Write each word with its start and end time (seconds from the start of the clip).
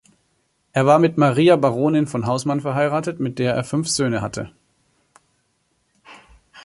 Er 0.73 0.87
war 0.87 0.97
mit 0.97 1.19
Maria 1.19 1.57
Baronin 1.57 2.07
von 2.07 2.25
Hausmann 2.25 2.59
verheiratet, 2.59 3.19
mit 3.19 3.37
der 3.37 3.53
er 3.53 3.63
fünf 3.63 3.87
Söhne 3.87 4.23
hatte. 4.23 4.51